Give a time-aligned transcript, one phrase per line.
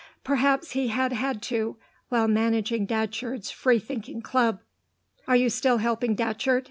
[0.23, 1.77] Perhaps he had had to,
[2.09, 4.59] while managing Datcherd's free thinking club.
[5.27, 6.59] "Are you still helping Datcherd?"